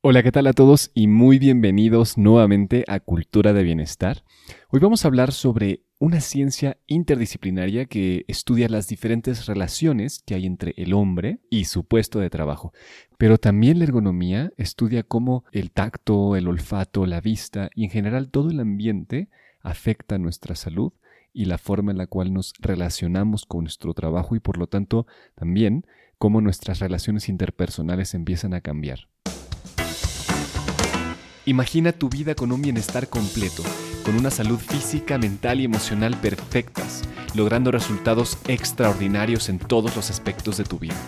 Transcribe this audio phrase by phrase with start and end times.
[0.00, 0.92] Hola, ¿qué tal a todos?
[0.94, 4.22] Y muy bienvenidos nuevamente a Cultura de Bienestar.
[4.70, 10.46] Hoy vamos a hablar sobre una ciencia interdisciplinaria que estudia las diferentes relaciones que hay
[10.46, 12.72] entre el hombre y su puesto de trabajo.
[13.18, 18.30] Pero también la ergonomía estudia cómo el tacto, el olfato, la vista y en general
[18.30, 19.28] todo el ambiente
[19.62, 20.92] afecta nuestra salud
[21.32, 25.08] y la forma en la cual nos relacionamos con nuestro trabajo y por lo tanto
[25.34, 25.84] también
[26.18, 29.08] cómo nuestras relaciones interpersonales empiezan a cambiar.
[31.48, 33.62] Imagina tu vida con un bienestar completo,
[34.04, 40.58] con una salud física, mental y emocional perfectas, logrando resultados extraordinarios en todos los aspectos
[40.58, 41.00] de tu vida.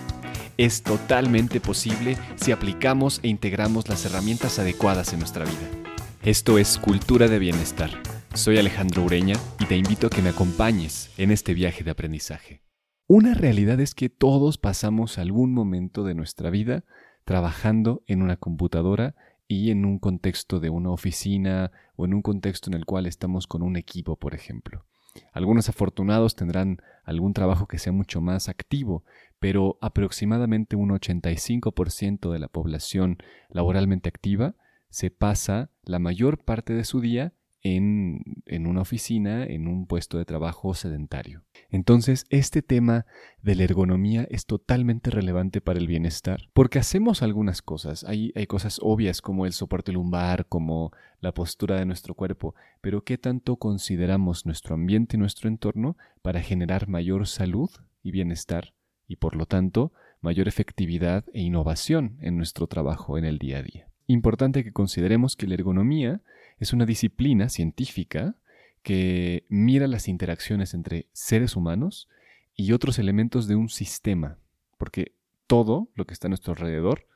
[0.57, 5.93] Es totalmente posible si aplicamos e integramos las herramientas adecuadas en nuestra vida.
[6.23, 7.91] Esto es Cultura de Bienestar.
[8.33, 12.63] Soy Alejandro Ureña y te invito a que me acompañes en este viaje de aprendizaje.
[13.07, 16.87] Una realidad es que todos pasamos algún momento de nuestra vida
[17.27, 19.15] trabajando en una computadora
[19.51, 23.49] y en un contexto de una oficina o en un contexto en el cual estamos
[23.49, 24.87] con un equipo, por ejemplo.
[25.33, 29.03] Algunos afortunados tendrán algún trabajo que sea mucho más activo,
[29.41, 34.55] pero aproximadamente un 85% de la población laboralmente activa
[34.89, 40.25] se pasa la mayor parte de su día en, una oficina, en un puesto de
[40.25, 41.43] trabajo sedentario.
[41.71, 43.07] Entonces, este tema
[43.43, 48.05] de la ergonomía es totalmente relevante para el bienestar, porque hacemos algunas cosas.
[48.05, 53.05] Hay, hay cosas obvias como el soporte lumbar, como la postura de nuestro cuerpo, pero
[53.05, 57.71] ¿qué tanto consideramos nuestro ambiente y nuestro entorno para generar mayor salud
[58.03, 58.73] y bienestar
[59.07, 63.63] y, por lo tanto, mayor efectividad e innovación en nuestro trabajo en el día a
[63.63, 63.89] día?
[64.07, 66.21] Importante que consideremos que la ergonomía
[66.61, 68.37] es una disciplina científica
[68.83, 72.09] que mira las interacciones entre seres humanos
[72.55, 74.39] y otros elementos de un sistema,
[74.79, 75.15] porque
[75.47, 77.07] todo lo que está a nuestro alrededor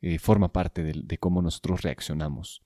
[0.00, 2.62] eh, forma parte de, de cómo nosotros reaccionamos.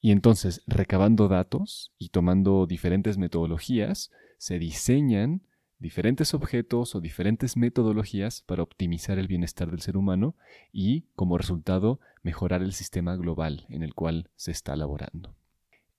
[0.00, 5.42] Y entonces, recabando datos y tomando diferentes metodologías, se diseñan
[5.78, 10.34] diferentes objetos o diferentes metodologías para optimizar el bienestar del ser humano
[10.72, 15.34] y, como resultado, mejorar el sistema global en el cual se está elaborando.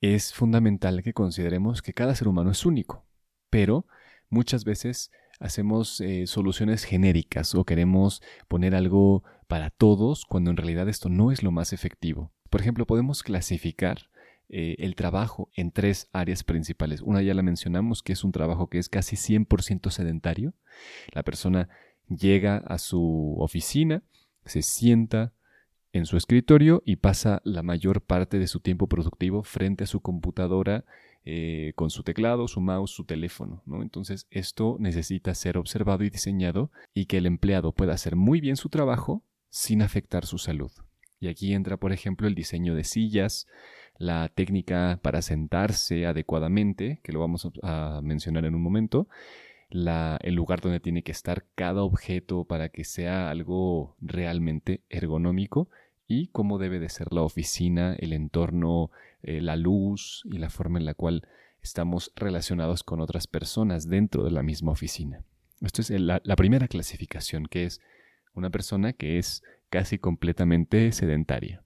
[0.02, 3.06] Es fundamental que consideremos que cada ser humano es único,
[3.50, 3.86] pero
[4.30, 10.90] muchas veces hacemos eh, soluciones genéricas o queremos poner algo para todos cuando en realidad
[10.90, 12.32] esto no es lo más efectivo.
[12.50, 14.09] Por ejemplo, podemos clasificar
[14.50, 17.02] eh, el trabajo en tres áreas principales.
[17.02, 20.54] Una ya la mencionamos, que es un trabajo que es casi 100% sedentario.
[21.14, 21.70] La persona
[22.08, 24.04] llega a su oficina,
[24.46, 25.34] se sienta
[25.94, 30.02] en su escritorio y pasa la mayor parte de su tiempo productivo frente a su
[30.02, 30.86] computadora
[31.26, 33.62] eh, con su teclado, su mouse, su teléfono.
[33.82, 38.56] Entonces esto necesita ser observado y diseñado y que el empleado pueda hacer muy bien
[38.56, 40.72] su trabajo sin afectar su salud.
[41.20, 43.46] Y aquí entra, por ejemplo, el diseño de sillas,
[44.00, 49.08] la técnica para sentarse adecuadamente, que lo vamos a mencionar en un momento,
[49.70, 55.70] el lugar donde tiene que estar cada objeto para que sea algo realmente ergonómico
[56.08, 58.90] y cómo debe de ser la oficina, el entorno,
[59.22, 61.28] eh, la luz y la forma en la cual
[61.62, 65.24] estamos relacionados con otras personas dentro de la misma oficina.
[65.62, 67.82] Esto es la primera clasificación, que es
[68.34, 71.64] una persona que es casi completamente sedentaria.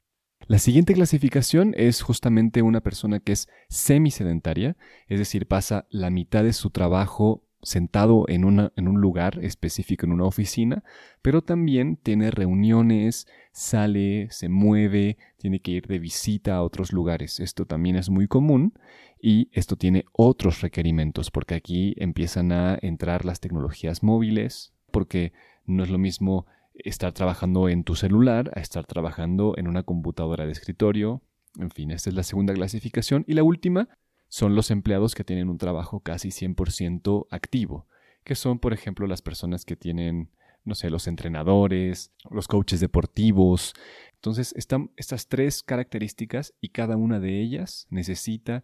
[0.47, 4.75] La siguiente clasificación es justamente una persona que es semisedentaria,
[5.07, 8.43] es decir, pasa la mitad de su trabajo sentado en,
[8.75, 10.83] en, un lugar específico, en una oficina,
[11.21, 17.39] pero también tiene reuniones, sale, se mueve, tiene que ir de visita a otros lugares.
[17.39, 18.73] Esto también es muy común
[19.21, 25.31] y esto tiene otros requerimientos, porque aquí empiezan a entrar las tecnologías móviles, porque
[25.65, 26.45] no es lo mismo
[26.75, 31.21] estar trabajando en tu celular a estar trabajando en una computadora de escritorio.
[31.57, 33.23] En fin, esta es la segunda clasificación.
[33.27, 33.89] Y la última
[34.27, 37.87] son los empleados que tienen un trabajo casi 100% activo,
[38.23, 40.31] que son, por ejemplo, las personas que tienen,
[40.65, 43.73] no sé, los entrenadores, los coaches deportivos.
[44.15, 48.63] Entonces, están estas tres características y cada una de ellas necesita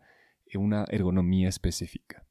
[0.57, 2.25] una ergonomía específica.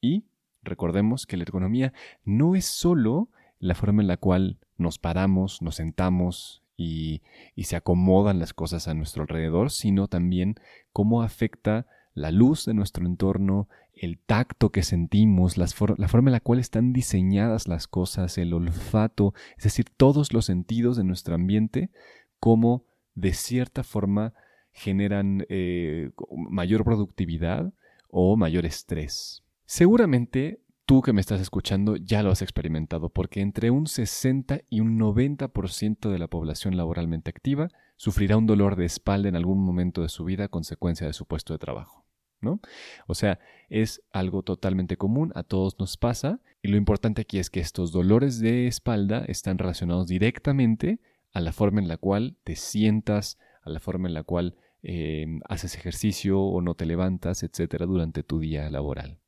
[0.00, 0.26] Y
[0.62, 1.92] recordemos que la ergonomía
[2.24, 3.28] no es solo
[3.58, 7.22] la forma en la cual nos paramos, nos sentamos y,
[7.56, 10.56] se acomodan las cosas a nuestro alrededor, sino también
[10.92, 16.40] cómo afecta la luz de nuestro entorno, el tacto que sentimos, la forma en la
[16.40, 21.90] cual están diseñadas las cosas, el olfato, es decir, todos los sentidos de nuestro ambiente,
[22.38, 22.84] cómo
[23.14, 24.34] de cierta forma
[24.72, 26.10] generan eh,
[26.50, 27.72] mayor productividad
[28.08, 29.42] o mayor estrés.
[29.64, 34.80] Seguramente tú que me estás escuchando ya lo has experimentado, porque entre un 60 y
[34.80, 40.02] un 90% de la población laboralmente activa sufrirá un dolor de espalda en algún momento
[40.02, 42.04] de su vida a consecuencia de su puesto de trabajo.
[42.40, 42.60] ¿no?
[43.06, 43.38] O sea,
[43.70, 47.90] es algo totalmente común, a todos nos pasa, y lo importante aquí es que estos
[47.90, 51.00] dolores de espalda están relacionados directamente
[51.32, 55.26] a la forma en la cual te sientas, a la forma en la cual eh,
[55.48, 59.18] haces ejercicio o no te levantas, etcétera, durante tu día laboral.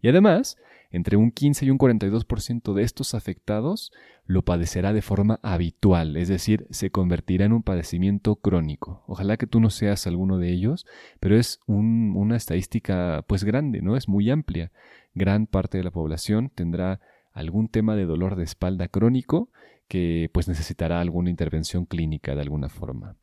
[0.00, 0.56] Y además,
[0.90, 3.92] entre un 15 y un 42% de estos afectados
[4.24, 9.02] lo padecerá de forma habitual, es decir, se convertirá en un padecimiento crónico.
[9.06, 10.86] Ojalá que tú no seas alguno de ellos,
[11.20, 13.96] pero es una estadística pues grande, ¿no?
[13.96, 14.70] Es muy amplia.
[15.14, 17.00] Gran parte de la población tendrá
[17.32, 19.50] algún tema de dolor de espalda crónico
[19.88, 23.16] que pues necesitará alguna intervención clínica de alguna forma.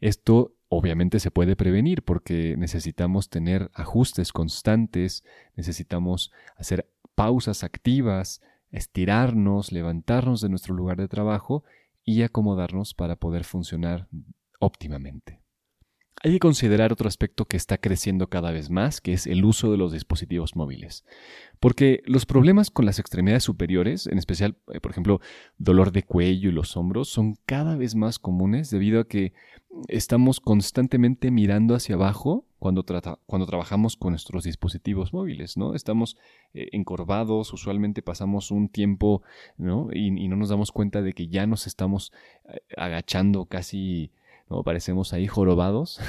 [0.00, 5.24] Esto obviamente se puede prevenir porque necesitamos tener ajustes constantes,
[5.56, 8.40] necesitamos hacer pausas activas,
[8.70, 11.64] estirarnos, levantarnos de nuestro lugar de trabajo
[12.04, 14.08] y acomodarnos para poder funcionar
[14.60, 15.40] óptimamente.
[16.22, 19.72] Hay que considerar otro aspecto que está creciendo cada vez más, que es el uso
[19.72, 21.04] de los dispositivos móviles.
[21.60, 25.20] Porque los problemas con las extremidades superiores, en especial, eh, por ejemplo,
[25.56, 29.32] dolor de cuello y los hombros, son cada vez más comunes debido a que
[29.88, 32.84] estamos constantemente mirando hacia abajo cuando,
[33.26, 35.74] cuando trabajamos con nuestros dispositivos móviles, ¿no?
[35.74, 36.16] Estamos
[36.52, 39.22] eh, encorvados, usualmente pasamos un tiempo,
[39.56, 39.88] ¿no?
[39.92, 42.12] Y, y, no nos damos cuenta de que ya nos estamos
[42.48, 44.12] eh, agachando casi
[44.64, 46.00] Parecemos ahí jorobados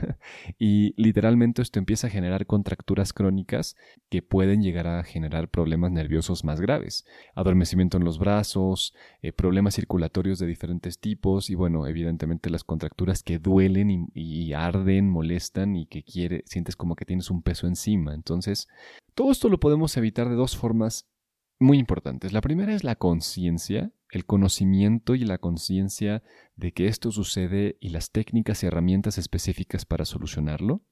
[0.58, 3.76] y literalmente esto empieza a generar contracturas crónicas
[4.08, 7.04] que pueden llegar a generar problemas nerviosos más graves.
[7.34, 13.22] Adormecimiento en los brazos, eh, problemas circulatorios de diferentes tipos y bueno, evidentemente las contracturas
[13.22, 17.66] que duelen y, y arden, molestan y que quiere, sientes como que tienes un peso
[17.66, 18.14] encima.
[18.14, 18.66] Entonces,
[19.14, 21.06] todo esto lo podemos evitar de dos formas
[21.58, 22.32] muy importantes.
[22.32, 26.22] La primera es la conciencia, el conocimiento y la conciencia
[26.56, 30.82] de que esto sucede y las técnicas y herramientas específicas para solucionarlo.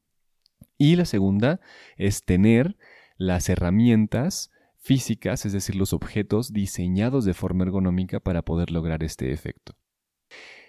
[0.76, 1.61] Y la segunda
[1.97, 2.76] es tener
[3.17, 9.32] las herramientas físicas, es decir, los objetos diseñados de forma ergonómica para poder lograr este
[9.32, 9.76] efecto.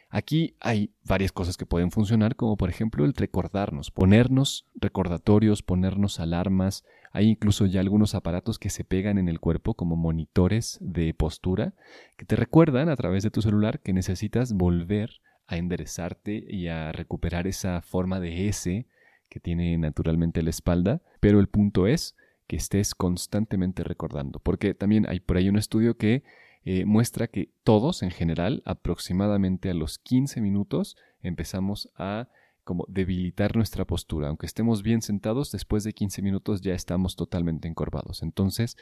[0.10, 6.20] Aquí hay varias cosas que pueden funcionar, como por ejemplo el recordarnos, ponernos recordatorios, ponernos
[6.20, 6.84] alarmas.
[7.12, 11.74] Hay incluso ya algunos aparatos que se pegan en el cuerpo como monitores de postura
[12.18, 16.92] que te recuerdan a través de tu celular que necesitas volver a enderezarte y a
[16.92, 18.88] recuperar esa forma de S
[19.30, 21.02] que tiene naturalmente la espalda.
[21.20, 22.16] Pero el punto es
[22.48, 26.24] que estés constantemente recordando, porque también hay por ahí un estudio que
[26.66, 32.28] eh, muestra que todos en general, aproximadamente a los 15 minutos, empezamos a
[32.70, 34.28] como debilitar nuestra postura.
[34.28, 38.22] Aunque estemos bien sentados, después de 15 minutos ya estamos totalmente encorvados.
[38.22, 38.78] Entonces,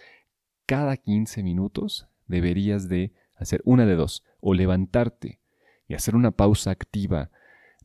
[0.66, 5.39] cada 15 minutos deberías de hacer una de dos, o levantarte
[5.88, 7.31] y hacer una pausa activa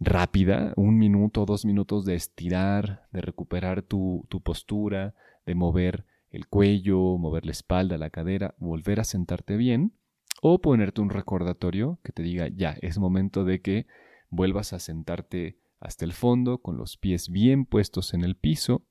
[0.00, 5.14] rápida, un minuto dos minutos de estirar, de recuperar tu, tu postura,
[5.46, 9.92] de mover el cuello, mover la espalda, la cadera, volver a sentarte bien
[10.40, 13.86] o ponerte un recordatorio que te diga ya, es momento de que
[14.30, 18.86] vuelvas a sentarte hasta el fondo con los pies bien puestos en el piso,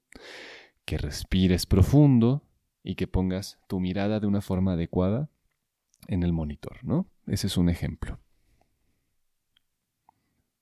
[0.86, 2.44] que respires profundo
[2.84, 5.30] y que pongas tu mirada de una forma adecuada
[6.08, 7.08] en el monitor, ¿no?
[7.28, 8.20] Ese es un ejemplo.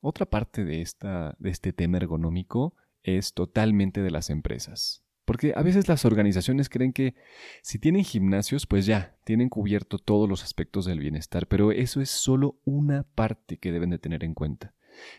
[0.02, 5.04] Otra parte de, esta, de este tema ergonómico es totalmente de las empresas.
[5.26, 7.16] Porque a veces las organizaciones creen que
[7.62, 12.10] si tienen gimnasios, pues ya, tienen cubierto todos los aspectos del bienestar, pero eso es
[12.10, 14.74] solo una parte que deben de tener en cuenta.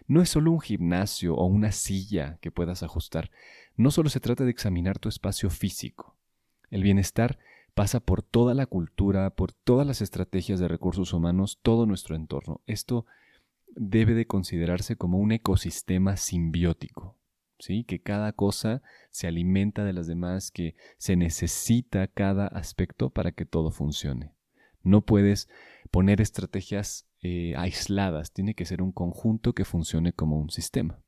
[0.07, 3.31] No es solo un gimnasio o una silla que puedas ajustar,
[3.77, 6.17] no solo se trata de examinar tu espacio físico.
[6.71, 7.39] El bienestar
[7.75, 12.61] pasa por toda la cultura, por todas las estrategias de recursos humanos, todo nuestro entorno.
[12.67, 13.07] Esto
[13.75, 17.17] debe de considerarse como un ecosistema simbiótico
[17.87, 23.45] que cada cosa se alimenta de las demás, que se necesita cada aspecto para que
[23.45, 24.33] todo funcione.
[24.83, 25.49] No puedes
[25.91, 31.01] poner estrategias eh, aisladas, tiene que ser un conjunto que funcione como un sistema.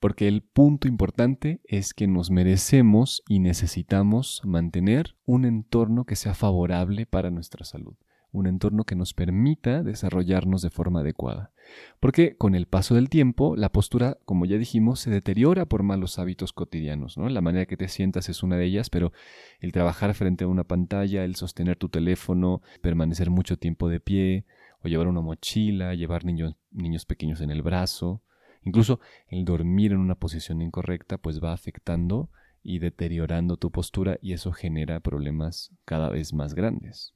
[0.00, 6.34] Porque el punto importante es que nos merecemos y necesitamos mantener un entorno que sea
[6.34, 7.94] favorable para nuestra salud
[8.32, 11.52] un entorno que nos permita desarrollarnos de forma adecuada.
[12.00, 16.18] Porque con el paso del tiempo, la postura, como ya dijimos, se deteriora por malos
[16.18, 17.18] hábitos cotidianos.
[17.18, 17.28] ¿no?
[17.28, 19.12] La manera que te sientas es una de ellas, pero
[19.60, 24.44] el trabajar frente a una pantalla, el sostener tu teléfono, permanecer mucho tiempo de pie,
[24.84, 28.22] o llevar una mochila, llevar niños, niños pequeños en el brazo,
[28.62, 32.30] incluso el dormir en una posición incorrecta, pues va afectando
[32.62, 37.14] y deteriorando tu postura y eso genera problemas cada vez más grandes.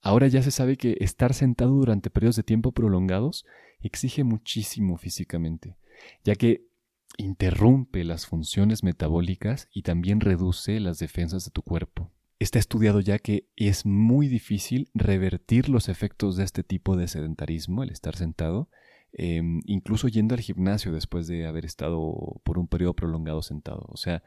[0.00, 3.46] Ahora ya se sabe que estar sentado durante periodos de tiempo prolongados
[3.80, 5.76] exige muchísimo físicamente,
[6.24, 6.66] ya que
[7.18, 12.10] interrumpe las funciones metabólicas y también reduce las defensas de tu cuerpo.
[12.42, 17.84] Está estudiado ya que es muy difícil revertir los efectos de este tipo de sedentarismo,
[17.84, 18.68] el estar sentado,
[19.12, 23.86] em, incluso yendo al gimnasio después de haber estado por un periodo prolongado sentado.
[23.86, 24.24] O sea,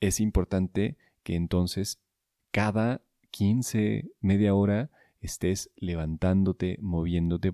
[0.00, 2.02] es importante que entonces
[2.50, 7.52] cada 15, media hora estés levantándote, moviéndote.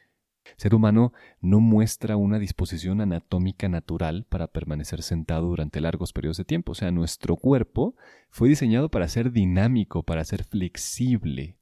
[0.56, 6.44] Ser humano no muestra una disposición anatómica natural para permanecer sentado durante largos periodos de
[6.44, 6.72] tiempo.
[6.72, 7.94] O sea, nuestro cuerpo
[8.30, 11.56] fue diseñado para ser dinámico, para ser flexible.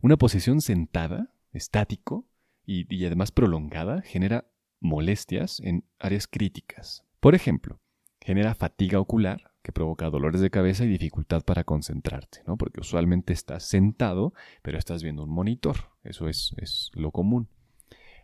[0.00, 2.26] Una posición sentada, estático
[2.66, 4.46] y, y además prolongada genera
[4.80, 7.04] molestias en áreas críticas.
[7.20, 7.80] Por ejemplo,
[8.20, 12.56] genera fatiga ocular, que provoca dolores de cabeza y dificultad para concentrarte, ¿no?
[12.56, 15.76] Porque usualmente estás sentado, pero estás viendo un monitor.
[16.02, 17.48] Eso es, es lo común.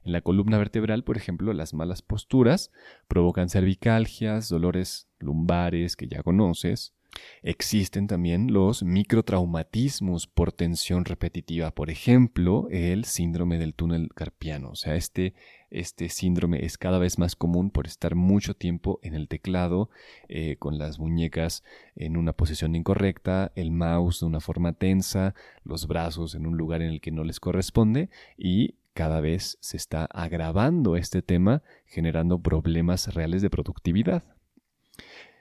[0.05, 2.71] En la columna vertebral, por ejemplo, las malas posturas
[3.09, 6.95] provocan cervicalgias, dolores lumbares que ya conoces,
[7.43, 14.71] Existen también los microtraumatismos por tensión repetitiva, por ejemplo, el síndrome del túnel carpiano.
[14.71, 15.35] O sea, este,
[15.71, 19.89] este síndrome es cada vez más común por estar mucho tiempo en el teclado,
[20.29, 21.63] eh, con las muñecas
[21.97, 26.83] en una posición incorrecta, el mouse de una forma tensa, los brazos en un lugar
[26.83, 32.43] en el que no les corresponde y cada vez se está agravando este tema, generando
[32.43, 34.25] problemas reales de productividad.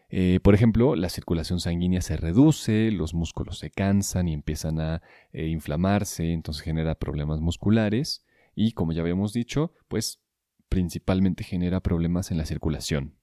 [0.09, 5.01] Eh, por ejemplo, la circulación sanguínea se reduce, los músculos se cansan y empiezan a
[5.33, 8.23] eh, inflamarse, entonces genera problemas musculares
[8.53, 10.21] y, como ya habíamos dicho, pues
[10.69, 13.15] principalmente genera problemas en la circulación.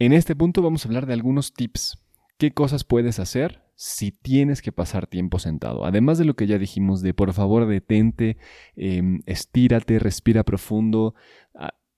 [0.00, 1.96] En este punto vamos a hablar de algunos tips.
[2.38, 5.84] ¿Qué cosas puedes hacer si tienes que pasar tiempo sentado?
[5.84, 8.36] Además de lo que ya dijimos de por favor detente,
[8.74, 11.14] em, estírate, respira profundo,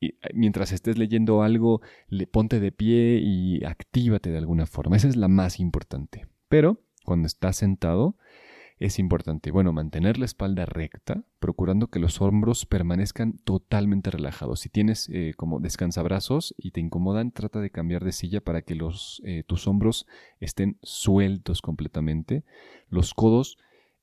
[0.00, 4.96] y mientras estés leyendo algo, le ponte de pie y actívate de alguna forma.
[4.96, 6.28] Esa es la más importante.
[6.48, 8.16] Pero cuando estás sentado,
[8.78, 14.60] es importante, bueno, mantener la espalda recta, procurando que los hombros permanezcan totalmente relajados.
[14.60, 18.78] Si tienes eh, como descansabrazos y te incomodan, trata de cambiar de silla para que
[19.24, 20.06] eh, tus hombros
[20.40, 22.44] estén sueltos completamente.
[22.88, 23.58] Los codos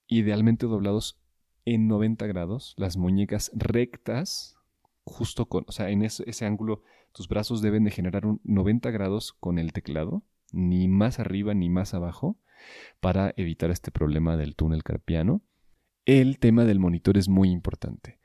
[0.08, 1.20] idealmente doblados
[1.66, 4.56] en 90 grados, las muñecas rectas
[5.06, 9.34] justo con, o sea, en ese, ángulo tus brazos deben de generar un 90 grados
[9.34, 12.38] con el teclado, ni más arriba ni más abajo,
[13.00, 15.42] para evitar este problema del túnel carpiano.
[16.06, 18.20] El tema del monitor es muy importante.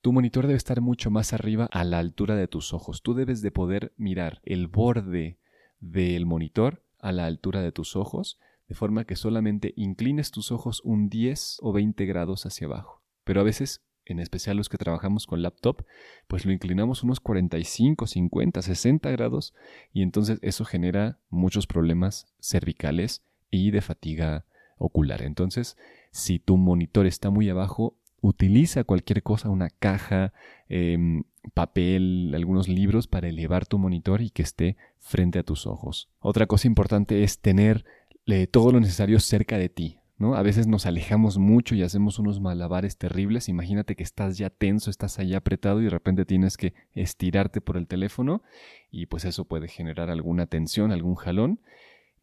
[0.00, 3.02] Tu monitor debe estar mucho más arriba a la altura de tus ojos.
[3.02, 5.38] Tú debes de poder mirar el borde
[5.80, 8.38] del monitor a la altura de tus ojos,
[8.68, 13.02] de forma que solamente inclines tus ojos un 10 o 20 grados hacia abajo.
[13.24, 15.84] Pero a veces en especial los que trabajamos con laptop,
[16.28, 19.52] pues lo inclinamos unos 45, 50, 60 grados
[19.92, 24.44] y entonces eso genera muchos problemas cervicales y de fatiga
[24.78, 25.22] ocular.
[25.22, 25.76] Entonces,
[26.10, 30.32] si tu monitor está muy abajo, utiliza cualquier cosa, una caja,
[30.68, 31.24] em,
[31.54, 36.08] papel, algunos libros para elevar tu monitor y que esté frente a tus ojos.
[36.20, 37.84] Otra cosa importante es tener
[38.26, 40.00] eh, todo lo necesario cerca de ti.
[40.18, 43.50] A veces nos alejamos mucho y hacemos unos malabares terribles.
[43.50, 47.76] Imagínate que estás ya tenso, estás allá apretado y de repente tienes que estirarte por
[47.76, 48.42] el teléfono
[48.90, 51.60] y pues eso puede generar alguna tensión, algún jalón.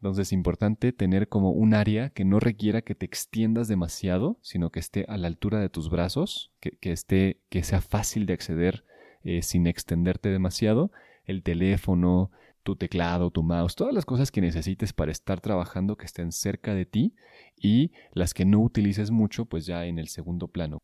[0.03, 4.69] Entonces es importante tener como un área que no requiera que te extiendas demasiado, sino
[4.69, 8.83] que esté a la altura de tus brazos, que, esté, que sea fácil de acceder
[9.23, 10.91] eh, sin extenderte demasiado.
[11.23, 12.31] El teléfono,
[12.63, 16.75] tu teclado, tu mouse, todas las cosas que necesites para estar trabajando que estén cerca
[16.75, 17.15] de ti
[17.55, 20.81] y las que no utilices mucho pues ya en el segundo plano.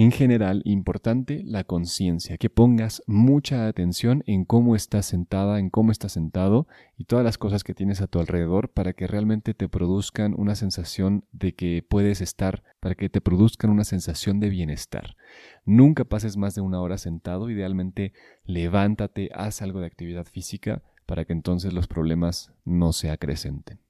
[0.00, 5.90] En general, importante la conciencia, que pongas mucha atención en cómo estás sentada, en cómo
[5.90, 9.68] estás sentado y todas las cosas que tienes a tu alrededor para que realmente te
[9.68, 15.16] produzcan una sensación de que puedes estar, para que te produzcan una sensación de bienestar.
[15.64, 18.12] Nunca pases más de una hora sentado, idealmente
[18.44, 23.80] levántate, haz algo de actividad física para que entonces los problemas no se acrecenten.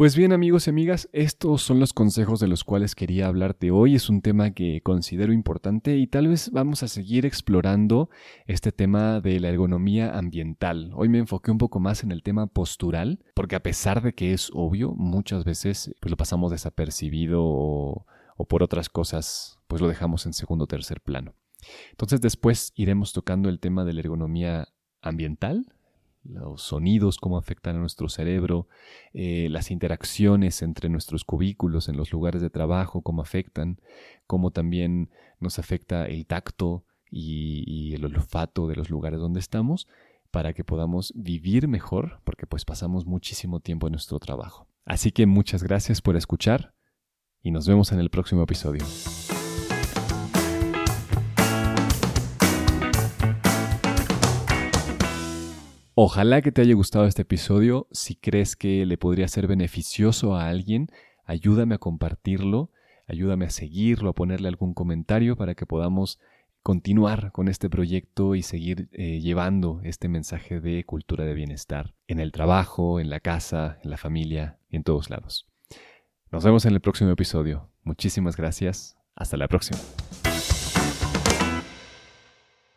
[0.00, 3.96] Pues bien amigos y amigas, estos son los consejos de los cuales quería hablarte hoy.
[3.96, 8.08] Es un tema que considero importante y tal vez vamos a seguir explorando
[8.46, 10.90] este tema de la ergonomía ambiental.
[10.94, 14.32] Hoy me enfoqué un poco más en el tema postural, porque a pesar de que
[14.32, 18.06] es obvio, muchas veces pues, lo pasamos desapercibido o,
[18.38, 21.34] o por otras cosas, pues lo dejamos en segundo o tercer plano.
[21.90, 24.68] Entonces después iremos tocando el tema de la ergonomía
[25.02, 25.66] ambiental,
[26.24, 28.68] los sonidos, cómo afectan a nuestro cerebro,
[29.12, 33.80] eh, las interacciones entre nuestros cubículos en los lugares de trabajo, cómo afectan,
[34.26, 39.88] cómo también nos afecta el tacto y, y el olfato de los lugares donde estamos
[40.30, 44.68] para que podamos vivir mejor, porque pues pasamos muchísimo tiempo en nuestro trabajo.
[44.84, 46.74] Así que muchas gracias por escuchar
[47.42, 48.84] y nos vemos en el próximo episodio.
[55.94, 57.88] Ojalá que te haya gustado este episodio.
[57.90, 60.88] Si crees que le podría ser beneficioso a alguien,
[61.24, 62.70] ayúdame a compartirlo,
[63.06, 66.18] ayúdame a seguirlo, a ponerle algún comentario para que podamos
[66.62, 72.20] continuar con este proyecto y seguir eh, llevando este mensaje de cultura de bienestar en
[72.20, 75.46] el trabajo, en la casa, en la familia y en todos lados.
[76.30, 77.70] Nos vemos en el próximo episodio.
[77.82, 78.96] Muchísimas gracias.
[79.16, 79.78] Hasta la próxima.